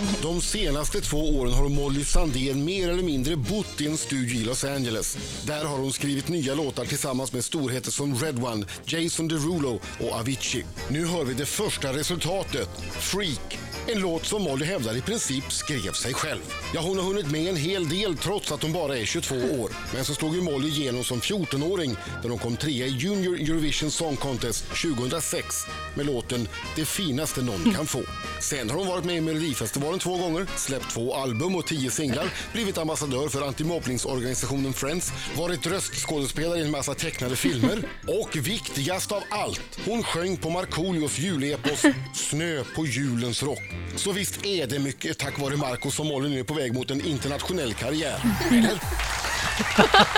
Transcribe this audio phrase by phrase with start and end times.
[0.22, 4.44] De senaste två åren har Molly Sandén mer eller mindre bott i en studio i
[4.44, 5.18] Los Angeles.
[5.46, 10.12] Där har hon skrivit nya låtar tillsammans med storheter som Red One, Jason Derulo och
[10.12, 10.64] Avicii.
[10.88, 13.58] Nu hör vi det första resultatet, Freak.
[13.86, 16.40] En låt som Molly hävdar i princip skrev sig själv.
[16.74, 19.70] Ja, hon har hunnit med en hel del trots att hon bara är 22 år.
[19.94, 23.90] Men så slog ju Molly igenom som 14-åring när hon kom trea i Junior Eurovision
[23.90, 25.56] Song Contest 2006
[25.94, 28.02] med låten Det finaste någon kan få.
[28.40, 32.24] Sen har hon varit med i Melodifestivalen två gånger, släppt två album och tio singlar,
[32.52, 37.78] blivit ambassadör för antimobbningsorganisationen Friends, varit röstskådespelare i en massa tecknade filmer
[38.22, 41.82] och viktigast av allt, hon sjöng på Markoolios julepos
[42.14, 43.62] Snö på julens rock.
[43.96, 46.90] Så visst är det mycket tack vare Marco som Molly nu är på väg mot
[46.90, 48.20] en internationell karriär.
[48.50, 48.80] Eller?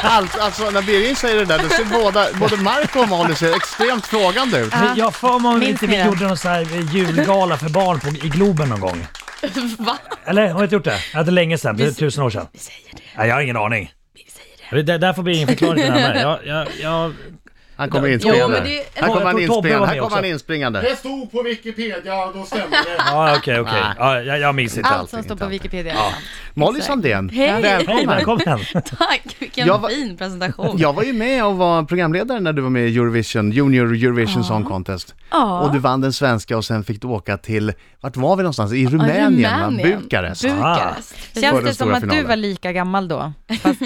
[0.03, 3.57] Alltså, alltså när Birgit säger det där, då ser båda, både Marco och Molly ser
[3.57, 4.73] extremt frågande ut.
[4.73, 6.07] Men Jag har för mig om Minns inte ni vi det?
[6.07, 9.07] gjorde någon sån här julgala för barn på, i Globen någon gång.
[9.79, 9.99] Va?
[10.25, 10.99] Eller har vi inte gjort det?
[11.15, 12.47] Ja, det är länge sedan, det är Vi- tusen år sedan.
[12.53, 13.03] Vi säger det.
[13.17, 13.93] Nej, jag har ingen aning.
[14.15, 14.93] Vi säger det.
[14.93, 16.21] Det, där får bli ingen förklaring med.
[16.23, 17.13] Jag, jag, jag,
[17.77, 18.61] Han kommer inspringande.
[18.61, 19.87] det- Här kommer han inspringande.
[19.87, 20.81] Här kommer han inspringande.
[20.81, 22.77] Det stod på Wikipedia, då stämmer det.
[22.99, 23.83] ja, okej, okej.
[23.99, 25.11] Ja, jag, jag minns inte Allt allt.
[25.11, 26.13] som står på Wikipedia Ja.
[26.55, 26.81] Molly.
[26.81, 27.63] Sandén, Hej.
[27.63, 28.07] Välkommen.
[28.07, 28.59] välkommen!
[28.99, 30.79] Tack, vilken Jag var- fin presentation.
[30.79, 34.43] Jag var ju med och var programledare när du var med i Eurovision, Junior Eurovision
[34.43, 34.49] Ja.
[34.49, 35.15] Song Contest.
[35.31, 35.61] Ja.
[35.61, 38.73] Och du vann den svenska och sen fick du åka till, vart var vi någonstans?
[38.73, 39.65] I Rumänien?
[39.65, 40.01] Rumänien.
[40.03, 40.43] Bukarest.
[40.43, 41.13] Bukarest.
[41.13, 42.29] För Känns det som att du finalen.
[42.29, 43.33] var lika gammal då?
[43.63, 43.81] Fast,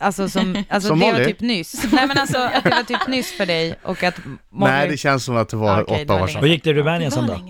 [0.00, 1.84] alltså som, alltså Som det var typ nyss.
[1.92, 4.14] Nej men alltså att det var typ nyss för dig och att
[4.50, 4.72] Molly...
[4.72, 6.40] Nej, det känns som att det var Okej, det åtta var år sedan.
[6.40, 7.40] Vad gick det i Rumänien Det sen då?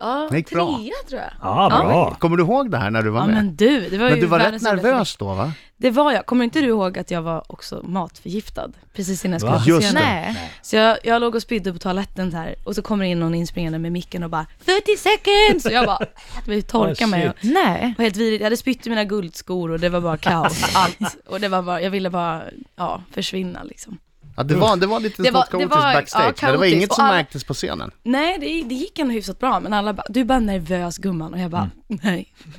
[0.00, 0.78] Ja, Det gick trea bra.
[1.08, 1.30] tror jag.
[1.42, 2.14] Ja, bra.
[2.14, 3.34] Kommer du ihåg det här när du var Ja med?
[3.36, 5.52] men du, det var Men ju du var rätt världens roligaste nervös då va?
[5.76, 6.26] Det var jag.
[6.26, 8.68] Kommer inte du ihåg att jag var också matförgiftad?
[8.94, 9.60] Precis innan jag Va?
[9.60, 10.16] skulle på Just scenen.
[10.24, 10.32] det.
[10.32, 10.52] Nej.
[10.62, 13.34] Så jag, jag låg och spydde på toaletten så här och så kommer in någon
[13.34, 15.64] inspringande med micken och bara 30 seconds!
[15.66, 15.98] Och jag bara,
[16.46, 17.22] jag vill torka Oh, mig.
[17.22, 17.30] shit.
[17.30, 17.94] Och, Nej.
[17.98, 18.40] och helt vidrigt.
[18.40, 20.62] Jag hade spytt i mina guldskor och det var bara kaos.
[20.74, 21.16] Allt.
[21.26, 22.42] Och det var bara, jag ville bara,
[22.76, 23.98] ja, försvinna liksom.
[24.38, 26.46] Ja, det var, det var lite Det var- kaotiskt det var- backstage, ja, men det
[26.46, 26.76] var kaotiskt.
[26.76, 27.90] inget som alla- märktes på scenen.
[28.02, 31.34] Nej, det, det gick ändå hyfsat bra, men alla bara, du är bara nervös gumman.
[31.34, 32.32] Och jag bara, nej.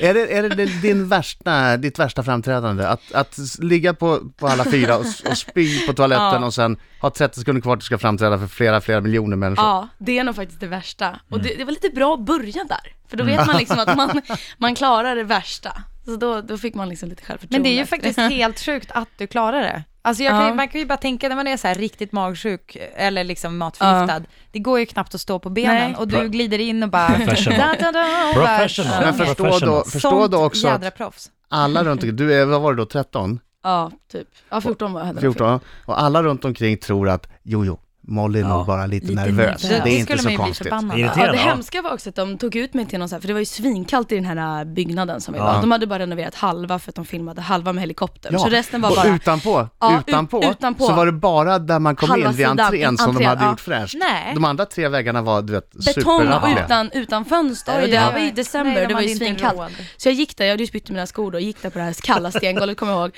[0.00, 2.86] Är det, är det din värsta, ditt värsta framträdande?
[2.88, 6.46] Att, att ligga på, på alla fyra och, och spy på toaletten Ja.
[6.46, 9.64] och sen ha 30 sekunder kvar till du ska framträda för flera, flera miljoner människor?
[9.64, 11.20] Ja, det är nog faktiskt det värsta.
[11.30, 12.92] Och det, det var lite bra att börja där.
[13.08, 14.20] För då vet man liksom att man,
[14.58, 15.72] man klarar det värsta.
[16.04, 17.68] Så då, då fick man liksom lite Men självförtroende.
[17.68, 19.84] det är ju faktiskt helt sjukt att du klarar det.
[20.06, 20.54] Alltså jag kan, ju- Ja.
[20.54, 24.22] man kan ju bara tänka när man är så här riktigt magsjuk eller liksom matförgiftad.
[24.52, 25.94] Det går ju knappt att stå på benen Nej.
[25.96, 27.06] och du glider in och bara...
[27.08, 27.58] Professional.
[27.58, 29.02] Da, da, da, och bara- Professional.
[29.04, 31.30] Men förstå då, förstå då också jädra att proffs.
[31.48, 33.40] alla runt omkring, du är, vad var det då, 13?
[33.62, 34.28] Ja, typ.
[34.50, 35.06] Ja, 14 var jag.
[35.06, 35.60] hade 14?
[35.86, 38.48] Och alla runt omkring tror att, jo jo, Molly är Ja.
[38.56, 39.36] nog bara lite, Lite nervös.
[39.36, 39.62] nervös.
[39.62, 40.56] Det är det inte så konstigt.
[40.56, 40.98] förbannad.
[40.98, 41.32] Ja, det Ja.
[41.32, 43.40] hemska var också att de tog ut mig till någon så här, för det var
[43.40, 45.44] ju svinkallt i den här äh, byggnaden som vi Ja.
[45.44, 45.60] var.
[45.60, 48.38] De hade bara renoverat halva för att de filmade halva med helikoptern.
[48.38, 50.86] Så resten var och bara utanpå, Ja, ut- utanpå, utanpå.
[50.86, 53.28] så var det bara där man kom Halva in vid sidan, entrén som de entrén,
[53.28, 53.50] hade ja.
[53.50, 53.94] gjort fräscht.
[53.98, 54.34] Nej.
[54.34, 56.22] De andra tre väggarna var, du vet, betong
[56.64, 57.80] utan, utan fönster.
[57.84, 58.10] Oj, det ja.
[58.10, 59.72] var i Nej, december, de det var ju svinkallt.
[59.96, 61.70] Så jag gick där, jag hade ju spytt i mina skor då, och gick där
[61.70, 63.16] på det här kalla stengolvet, kommer jag ihåg.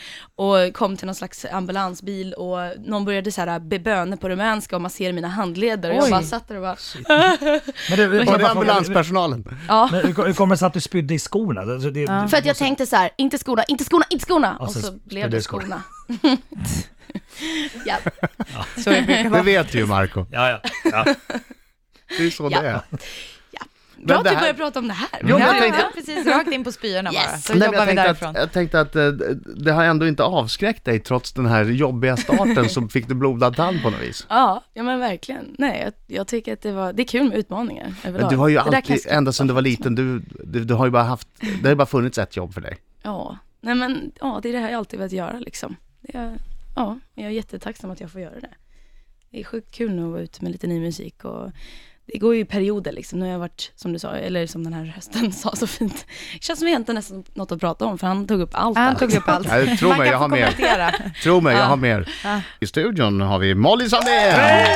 [0.69, 4.76] Och kom till någon slags ambulansbil och någon började så här be böner på rumänska
[4.77, 5.91] och massera mina handleder.
[5.91, 6.77] Och jag bara satt där och bara,
[7.91, 9.45] Men det, Var det ambulanspersonalen?
[9.69, 9.89] ja.
[9.93, 11.61] Men hur kommer det sig att du spydde i skorna?
[11.61, 12.29] Alltså, det, Ja.
[12.29, 14.57] För att jag tänkte så här, inte skorna, inte skorna, inte skorna!
[14.57, 15.83] Och Och så så blev det skorna.
[17.87, 17.97] ja.
[18.85, 20.27] Så det vet du ju Marco.
[20.31, 20.61] Ja, ja.
[20.85, 21.05] ja.
[22.19, 22.61] Det är så Ja.
[22.61, 22.81] det är.
[24.07, 25.09] Bra Men att vi börjar prata om det här.
[25.23, 26.27] Jo, men Ja, jag tänkte- ja, precis.
[26.27, 27.23] Rakt in på spyorna bara.
[27.23, 27.45] Yes.
[27.45, 28.35] Så Nej, men jobbar vi jag, därifrån.
[28.35, 31.65] tänkte att, jag tänkte att eh, det har ändå inte avskräckt dig trots den här
[31.65, 34.27] jobbiga starten så fick du blodad tand på något vis.
[34.29, 35.55] Ja, ja men verkligen.
[35.59, 38.31] Nej, jag, jag tycker att det var, det är kul med utmaningar Men överlag.
[38.31, 41.03] du har ju alltid, ända sedan du var liten, du, du, du har ju bara
[41.03, 41.29] haft,
[41.63, 42.77] det har bara funnits ett jobb för dig.
[43.03, 45.77] Ja, nej men ja, det är det här jag alltid velat göra liksom.
[46.09, 46.33] Är,
[46.77, 48.51] ja, jag är jättetacksam att jag får göra det.
[49.31, 51.51] Det är sjukt kul nu att vara ute med lite ny musik och
[52.13, 53.19] det går ju i perioder liksom.
[53.19, 56.07] Nu har jag varit, som du sa, eller som den här rösten sa så fint.
[56.33, 58.79] Det känns som vi inte nästan något att prata om för han tog upp allt.
[58.79, 59.49] Han tog upp allt.
[59.51, 60.51] Nej, tro mig, jag har mer.
[61.23, 61.67] Tro mig, jag Ja.
[61.67, 62.09] har mer.
[62.61, 64.67] I studion har vi Molly Sandén!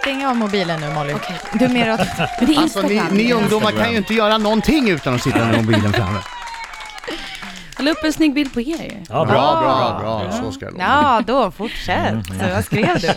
[0.00, 1.12] Stäng av mobilen nu Molly.
[1.14, 1.36] Okej.
[1.52, 2.00] Du är mer åt...
[2.40, 3.16] Men det är Alltså ni, Instagram.
[3.16, 6.18] ni ungdomar kan ju inte göra någonting utan att sitta med mobilen framme.
[7.82, 8.90] Jag la upp en snygg bild på er ju.
[9.08, 9.98] ja, Bra, bra.
[10.00, 10.82] bra, bra, så ska det vara.
[10.82, 12.26] Ja, då fortsätt.
[12.26, 13.08] Så vad skrev du?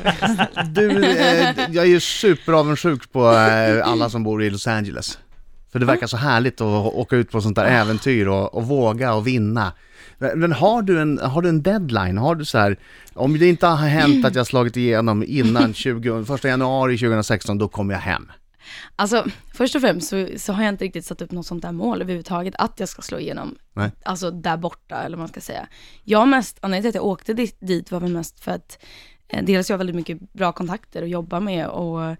[0.66, 5.20] Du, eh, jag är ju superavundsjuk på eh, alla som bor i Los Angeles.
[5.72, 9.14] För det verkar så härligt att åka ut på sånt där äventyr och, och våga
[9.14, 9.72] och vinna.
[10.18, 12.18] Men men har du, en, har du en deadline?
[12.18, 12.78] Har du så här,
[13.14, 17.68] om det inte har hänt att jag slagit igenom innan 20, 1 januari 2016, då
[17.68, 18.32] kommer jag hem.
[18.96, 21.72] Alltså, först och främst så, så har jag inte riktigt satt upp något sånt där
[21.72, 23.92] mål överhuvudtaget, att jag ska slå igenom, Nej.
[24.04, 25.68] alltså där borta, eller vad man ska säga.
[26.04, 28.84] Jag mest, anledningen till att jag åkte dit, dit var väl mest för att
[29.28, 32.16] eh, dels jag har väldigt mycket bra kontakter att jobba med och,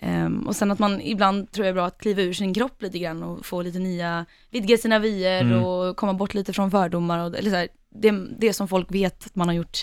[0.00, 2.82] ehm, och sen att man ibland tror jag är bra att kliva ur sin kropp
[2.82, 5.64] lite grann och få lite nya, vidga sina vyer Mm.
[5.64, 9.26] och komma bort lite från fördomar och eller så här, det, det som folk vet
[9.26, 9.78] att man har gjort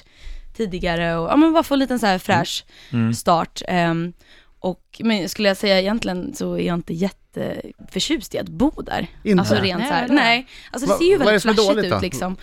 [0.57, 3.13] tidigare och ja men bara få en liten så här fräsch Mm.
[3.13, 3.61] start.
[3.68, 4.13] Ehm,
[4.60, 9.07] och, men skulle jag säga egentligen så är jag inte jätteförtjust i att bo där.
[9.24, 9.40] Inte?
[9.40, 10.48] Alltså rent Nej, så här, nej.
[10.72, 11.96] Alltså det Va- ser ju vad det väldigt flashigt dåligt då?
[11.98, 12.38] ut liksom.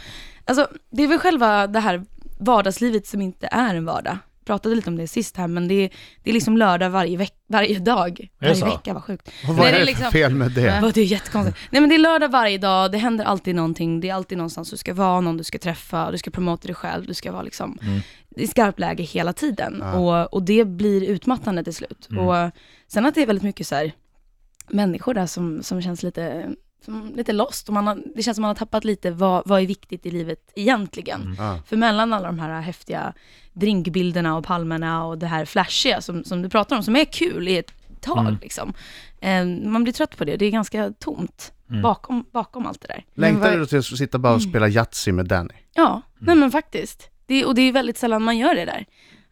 [0.45, 2.05] Alltså det är väl själva det här
[2.39, 4.19] vardagslivet som inte är en vardag.
[4.39, 5.91] Jag pratade lite om det sist här, men det är,
[6.23, 8.29] det är liksom lördag varje, veck, varje dag.
[8.41, 8.65] Varje så?
[8.67, 9.29] vecka, vad sjukt.
[9.29, 10.61] Och vad Nej, är det för liksom- fel med det?
[10.83, 11.59] Ja, det är jättekonstigt.
[11.71, 14.71] Nej men det är lördag varje dag, det händer alltid någonting, det är alltid någonstans
[14.71, 17.43] du ska vara, någon du ska träffa, du ska promota dig själv, du ska vara
[17.43, 18.01] liksom Mm.
[18.37, 19.79] I skarpt läge hela tiden.
[19.81, 19.99] Ja.
[20.25, 22.09] Och, och det blir utmattande till slut.
[22.11, 22.29] Mm.
[22.29, 22.51] Och
[22.89, 23.93] sen att det är väldigt mycket så här,
[24.69, 26.51] människor där som, som känns lite,
[26.85, 27.69] som, lite lost.
[27.69, 30.11] Och man har, det känns som man har tappat lite vad, vad är viktigt i
[30.11, 31.37] livet egentligen.
[31.39, 31.63] Mm.
[31.67, 33.13] För mellan alla de här häftiga
[33.53, 37.49] drinkbilderna och palmerna och det här flashiga som, som du pratar om, som är kul
[37.49, 38.39] i ett tag Mm.
[38.43, 38.73] liksom.
[39.21, 41.83] Eh, man blir trött på det, det är ganska tomt Mm.
[41.83, 43.05] bakom, bakom allt det där.
[43.15, 45.55] Längtar du till att sitta bara och spela Yatzy med Danny?
[45.75, 47.11] Ja, nej men faktiskt.
[47.33, 48.85] Det, och det är väldigt sällan man gör det där.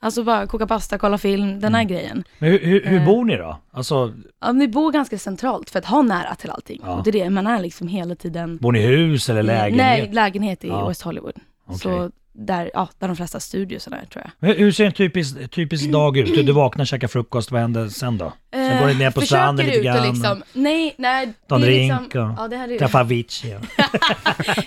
[0.02, 2.25] Alltså bara koka pasta, kolla film, den här grejen.
[2.38, 3.05] Men hur, hur, hur Eh.
[3.06, 3.56] bor ni då?
[3.73, 6.81] Alltså, Ja, ni bor ganska centralt för att ha nära till allting.
[6.85, 6.94] Ja.
[6.99, 8.56] Och det är det, man är liksom hela tiden...
[8.56, 9.76] bor ni i hus eller lägenhet?
[9.76, 10.88] Nej, lägenhet i Ja.
[10.88, 11.35] West Hollywood.
[11.67, 11.79] Okej.
[11.79, 12.11] Så
[12.46, 14.54] där, ja, där de flesta studiosarna är tror jag.
[14.54, 16.34] Hur ser en typisk, typisk dag ut?
[16.34, 18.32] Du, du vaknar, käkar frukost, vad händer sen då?
[18.52, 21.32] Sen går ni ner på Eh, stranden lite ut och grann, Liksom, nej, nej.
[21.48, 23.50] ta en drink liksom, och ja, det här är, träffa Avicii.
[23.50, 23.84] Ja.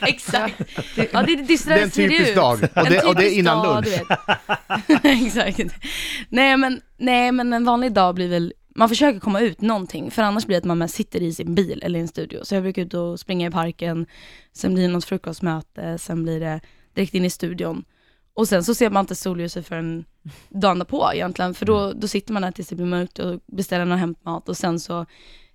[0.08, 0.56] Exakt.
[1.12, 2.60] Ja, det, det, det, Det är en typisk dag.
[2.76, 3.88] Och det, och det är innan lunch.
[3.88, 5.00] lunch.
[5.04, 5.60] Exakt.
[6.30, 10.22] Nej men, nej men en vanlig dag blir väl, man försöker komma ut någonting, för
[10.22, 12.40] annars blir det att man mest sitter i sin bil eller i en studio.
[12.44, 14.06] Så jag brukar ut och springa i parken,
[14.56, 16.60] sen blir det något frukostmöte, sen blir det
[16.94, 17.86] direkt in i studion.
[18.34, 20.06] Och sen så ser man inte solljuset förrän
[20.50, 23.86] dagen därpå egentligen, för då, då sitter man där tills det blir mörkt och beställer
[23.86, 25.06] någon hämtmat och sen så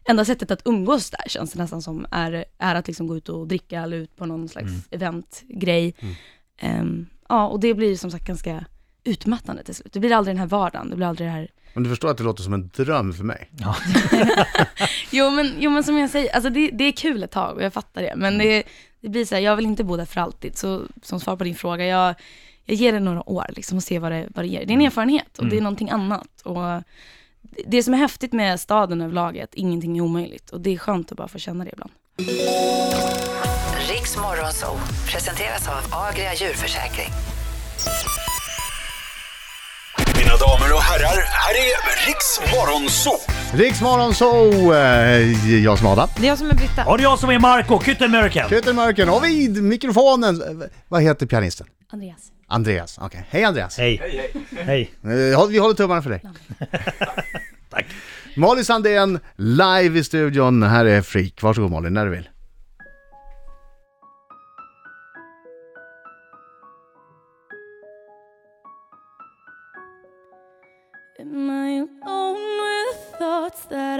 [0.04, 3.28] enda sättet att umgås där känns det nästan som är, är att liksom gå ut
[3.28, 5.94] och dricka eller ut på någon slags eventgrej.
[6.58, 8.64] Ehm, ja, och det blir som sagt ganska
[9.04, 9.92] utmattande till slut.
[9.92, 11.48] Det blir aldrig den här vardagen, det blir aldrig det här
[11.78, 13.50] Men du förstår att det låter som en dröm för mig.
[15.10, 17.62] Jo men, jo men som jag säger, alltså det, det är kul ett tag och
[17.62, 18.14] jag fattar det.
[18.16, 18.62] Men det,
[19.00, 20.58] det blir så här, jag vill inte bo där för alltid.
[20.58, 22.14] Så som svar på din fråga, jag,
[22.64, 24.66] jag ger det några år liksom och ser vad det, vad det ger.
[24.66, 26.40] Det är en erfarenhet och det är någonting annat.
[26.44, 26.62] Och
[27.42, 30.50] det, det som är häftigt med staden överlag är att ingenting är omöjligt.
[30.50, 31.92] Och det är skönt att bara få känna det ibland.
[33.90, 34.76] Riks Morgonzoo
[35.06, 37.37] presenteras av Agria djurförsäkring.
[40.38, 43.18] Damer och herrar, här är Riks Morgonzoo!
[43.54, 46.08] Riksmorgon så, eh, jag som är Adam.
[46.16, 46.84] Det är jag som är Britta.
[46.84, 47.80] Och det är jag som är Marco.
[47.84, 51.66] Kyttelmörken och vid mikrofonen, eh, vad heter pianisten?
[51.92, 52.18] Andreas.
[52.48, 53.26] Andreas, okej.
[53.30, 53.78] Hej Andreas.
[53.78, 54.22] Hej.
[54.64, 54.90] Hej.
[55.04, 56.22] Eh, Vi håller tummarna för dig.
[57.70, 57.86] Tack.
[58.36, 60.62] Molly Sandén, live i studion.
[60.62, 61.42] Här är Freak.
[61.42, 62.28] Varsågod Molly, när du vill.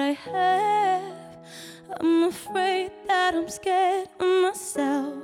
[0.09, 1.37] I have?
[2.01, 5.23] I'm afraid that I'm scared of myself.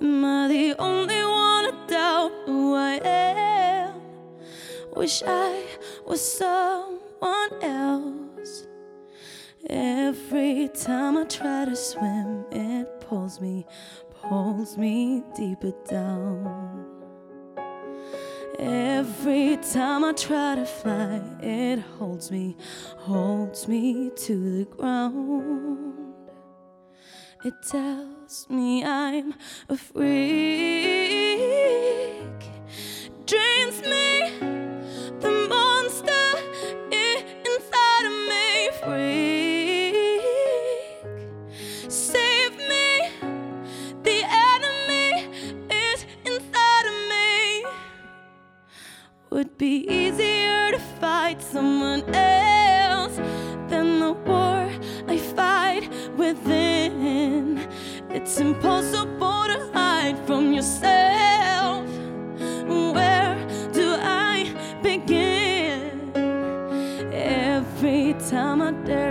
[0.00, 4.00] Am I the only one to doubt who I am?
[4.96, 5.66] Wish I
[6.04, 8.66] was someone else.
[9.70, 13.66] Every time I try to swim, it pulls me,
[14.20, 16.95] pulls me deeper down.
[18.58, 22.56] Every time I try to fly, it holds me,
[22.96, 25.92] holds me to the ground.
[27.44, 29.34] It tells me I'm
[29.68, 30.06] a freak,
[33.26, 34.55] drains me,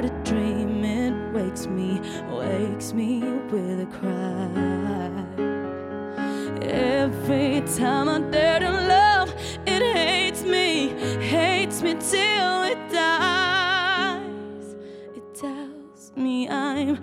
[0.02, 5.26] dare to dream, it wakes me, wakes me with a cry.
[6.62, 9.34] Every time I dare to love,
[9.66, 14.76] it hates me, hates me till it dies.
[15.16, 16.98] It tells me I'm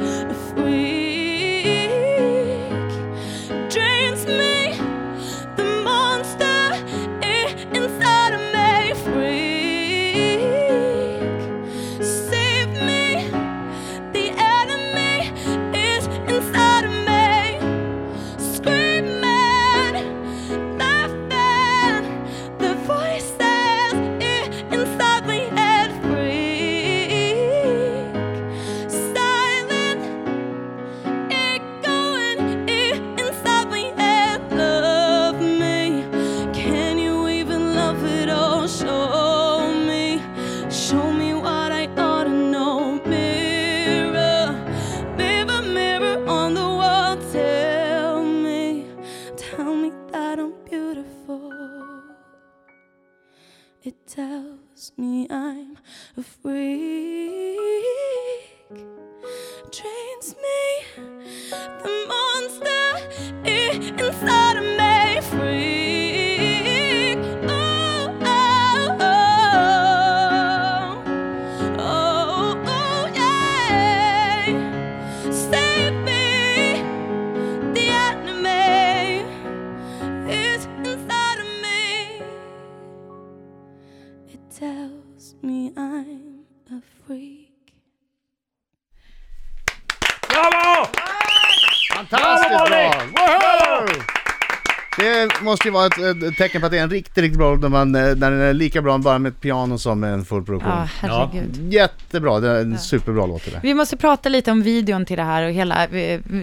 [95.52, 97.60] måste ju vara ett, ett tecken på att det är en riktigt, riktigt bra låt
[97.60, 100.24] när, man, eh, när den är lika bra bara med ett piano som med en
[100.24, 100.72] full produktion.
[100.72, 101.72] Ja, herregud.
[101.72, 103.60] Jättebra, det är en superbra låt det.
[103.62, 105.88] Vi måste prata lite om videon till det här och hela,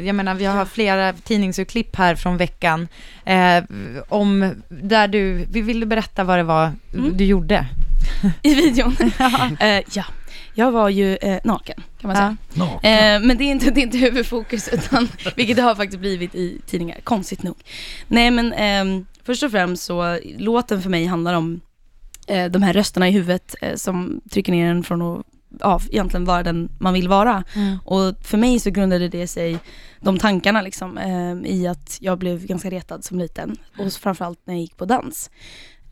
[0.03, 2.87] jag menar vi har flera tidningsurklipp här från veckan,
[3.25, 3.63] eh,
[4.09, 7.17] om, där du, vi ville berätta vad det var Mm.
[7.17, 7.65] du gjorde.
[8.41, 8.95] I videon.
[9.59, 10.03] Eh, ja,
[10.59, 12.37] jag var ju eh, naken kan man säga.
[12.53, 12.63] No.
[12.63, 16.35] Eh, men det är, inte, det är inte huvudfokus, utan, vilket det har faktiskt blivit
[16.35, 17.55] i tidningar, konstigt nog.
[18.07, 21.61] Nej men ehm, först och främst så, låten för mig handlar om
[22.27, 25.25] eh, de här rösterna i huvudet eh, som trycker ner en från att
[25.59, 27.43] ja, egentligen vara den man vill vara.
[27.85, 29.57] Och för mig så grundade det sig,
[29.99, 33.57] de tankarna liksom, eh, i att jag blev ganska retad som liten.
[33.77, 35.29] Och framförallt när jag gick på dans.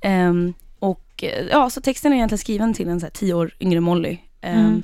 [0.01, 3.51] Ehm, och eh, ja, så texten är egentligen skriven till en så här, tio år
[3.59, 4.17] yngre Molly.
[4.41, 4.84] Ehm, Mm.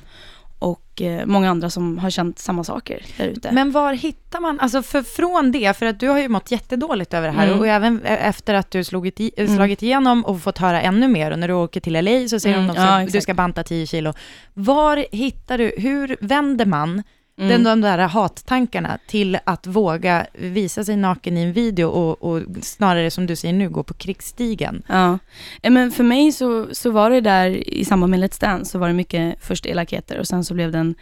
[0.58, 3.52] Och eh, många andra som har känt samma saker där ute.
[3.52, 7.14] Men var hittar man, alltså för från det, för att du har ju mått jättedåligt
[7.14, 7.58] över det här Mm.
[7.58, 11.08] och även e- efter att du slagit, i, eh, slagit igenom och fått höra ännu
[11.08, 13.20] mer och när du åker till LA så säger Mm, de också ja, att du
[13.20, 14.12] ska banta 10 kilo.
[14.54, 17.02] Var hittar du, hur vänder man
[17.36, 17.48] Mm.
[17.48, 22.42] den, de där hattankarna till att våga visa sig naken i en video och, och
[22.62, 24.82] snarare som du säger nu gå på krigsstigen?
[24.88, 25.18] Ja,
[25.62, 28.78] Eh, men för mig så, så var det där i samband med Let's Dance så
[28.78, 30.94] var det mycket först elakheter och sen så blev det en,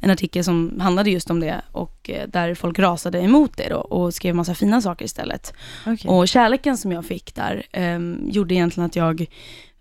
[0.00, 3.76] en artikel som handlade just om det och eh, där folk rasade emot det då
[3.76, 5.54] och skrev massa fina saker istället.
[5.86, 6.10] Okay.
[6.10, 9.26] Och kärleken som jag fick där ehm, gjorde egentligen att jag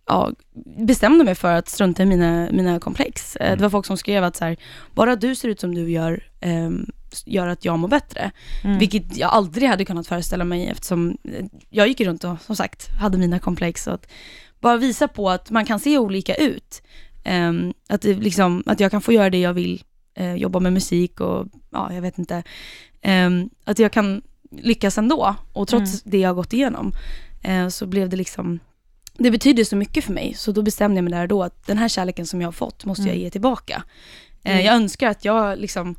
[0.08, 0.32] ja,
[0.78, 3.36] bestämde mig för att strunta i mina, mina komplex.
[3.36, 4.58] Eh, Det var folk som skrev att så här,
[4.96, 6.86] bara du ser ut som du gör, ehm,
[7.26, 8.32] gör att jag mår bättre.
[8.64, 8.78] Mm.
[8.80, 12.88] Vilket jag aldrig hade kunnat föreställa mig eftersom eh, jag gick runt och som sagt
[13.00, 13.84] hade mina komplex.
[13.84, 14.08] Så att
[14.60, 16.82] bara visa på att man kan se olika ut.
[17.24, 19.84] Ehm, att, liksom, att jag kan få göra det jag vill,
[20.16, 22.44] eh, jobba med musik och ja, jag vet inte.
[23.02, 24.22] Ehm, att jag kan
[24.52, 26.92] lyckas ändå och trots det jag har gått igenom
[27.44, 28.60] eh, så blev det liksom
[29.18, 31.66] det betyder så mycket för mig, så då bestämde jag mig där och då att
[31.68, 33.22] den här kärleken som jag har fått måste jag Mm.
[33.24, 33.84] ge tillbaka.
[34.44, 34.66] Eh, Mm.
[34.66, 35.96] Jag önskar att jag liksom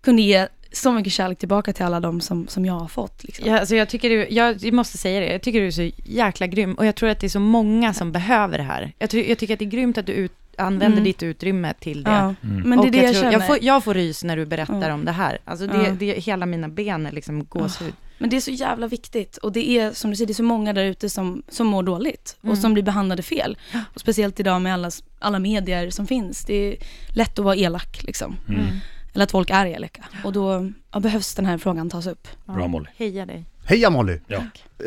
[0.00, 3.24] kunde ge så mycket kärlek tillbaka till alla de som, som jag har fått.
[3.24, 3.46] Liksom.
[3.48, 6.46] Ja, alltså jag, tycker du, jag måste säga det, jag tycker du är så jäkla
[6.46, 8.92] grym och jag tror att det är så många som behöver det här.
[8.98, 11.04] Jag, ty, jag tycker att det är grymt att du ut, använder Mm.
[11.04, 12.10] ditt utrymme till det.
[12.10, 12.68] Ja, Mm.
[12.68, 13.32] men det är det jag, tror, känner.
[13.32, 14.94] jag, får, jag får rys när du berättar Ja.
[14.94, 15.38] om det här.
[15.44, 15.90] Alltså det, Ja.
[15.90, 17.92] det, hela mina ben är liksom gåshud.
[18.18, 20.42] Men det är så jävla viktigt och det är som du säger, det är så
[20.42, 22.56] många där ute som, som mår dåligt och Mm.
[22.56, 23.58] som blir behandlade fel.
[23.94, 26.44] Och speciellt idag med alla, alla medier som finns.
[26.44, 26.76] Det är
[27.08, 28.36] lätt att vara elak liksom.
[28.48, 28.66] Mm.
[29.14, 30.04] Eller att folk är elaka.
[30.24, 32.28] Och då ja, behövs den här frågan tas upp.
[32.44, 32.86] Bra Molly.
[32.96, 33.44] Heja dig.
[33.64, 34.20] Heja Molly!
[34.26, 34.40] Ja.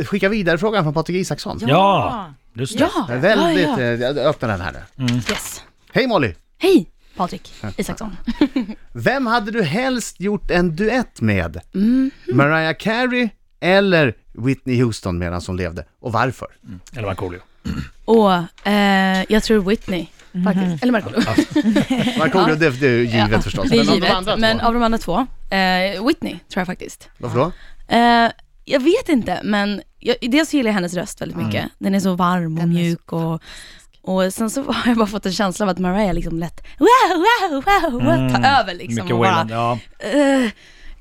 [0.06, 1.60] Skicka vidare frågan från Patrik Isaksson.
[1.68, 2.90] Ja, just det.
[2.96, 3.82] Ja, Väldigt, ja, ja.
[3.82, 5.06] eh, jag öppnar den här nu.
[5.14, 5.64] Yes.
[5.94, 6.34] Hej Molly!
[6.58, 8.18] Hej Patrik Isaksson.
[8.94, 11.62] Vem hade du helst gjort en duett med?
[11.74, 12.12] Mm.
[12.34, 15.86] Mariah Carey eller Whitney Houston medan hon levde?
[16.00, 16.48] Och varför?
[16.96, 17.40] Eller Markoolio.
[18.06, 20.08] Och eh, jag tror Whitney
[20.46, 20.84] faktiskt.
[20.84, 21.20] Eller Markoolio.
[22.20, 23.70] Markoolio, det, det är givet Ja, förstås.
[23.70, 24.12] Det är men av de givet.
[24.14, 24.66] andra men två?
[24.68, 25.28] av de andra två.
[25.56, 27.10] Eh, Whitney tror jag faktiskt.
[27.18, 27.52] Varför då?
[27.96, 28.32] Eh,
[28.66, 31.66] jag vet inte, men jag, dels gillar jag hennes röst väldigt mycket.
[31.80, 33.42] Den är så varm och mjuk och,
[34.08, 36.88] Och sen så har jag bara fått en känsla av att Mariah liksom lätt wow,
[37.52, 38.96] wow, wow, wow, ta över liksom.
[39.06, 39.80] Mycket Wayland, ja.
[40.00, 40.52] eh,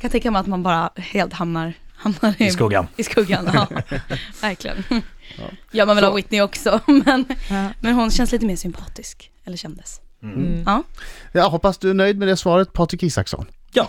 [0.01, 2.87] kan tänka mig att man bara helt hamnar, hamnar I skuggan.
[2.97, 3.67] I skuggan, ja.
[4.41, 4.85] Verkligen.
[5.73, 7.69] Gör man väl av Whitney också, men, Ja.
[7.81, 10.01] men hon känns lite mer sympatisk, eller kändes.
[10.23, 10.63] Mm.
[10.67, 10.83] Ja.
[11.33, 13.47] Jag hoppas du är nöjd med det svaret, Patrik Isaksson.
[13.73, 13.89] Ja.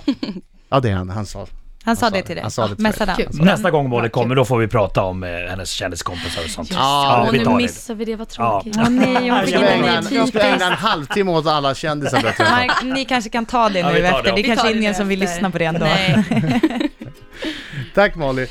[0.70, 1.10] Ja, det är han.
[1.10, 1.48] Han sa.
[1.88, 2.24] Han sa sa det det.
[2.24, 2.42] till dig?
[2.42, 3.22] Han sa det till Messade han?
[3.22, 3.46] Kul.
[3.46, 6.72] Nästa gång Molly Ja, kommer då får vi prata om eh, hennes kändiskompisar och sånt.
[6.74, 7.58] Ja, och vi nu tar det.
[7.58, 8.76] missar vi det, vad tråkigt.
[8.78, 10.64] Åh nej, jag fick Jag ska inte ägna, jag en typiskt.
[10.64, 12.48] halvtimme åt alla kändisar jag träffat.
[12.84, 14.24] Nej, Ni kanske kan ta det Ja, nu vi tar efter.
[14.24, 14.30] det.
[14.30, 15.36] Det Vi är kanske det ingen nu som vill efter.
[15.36, 15.86] lyssna på det ändå.
[15.86, 16.24] Nej.
[17.96, 18.46] Tack Molly.